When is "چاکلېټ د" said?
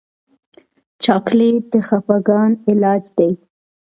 1.03-1.73